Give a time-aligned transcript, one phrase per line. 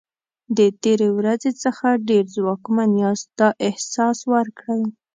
[0.57, 4.83] د تېرې ورځې څخه ډېر ځواکمن یاست دا احساس ورکړئ.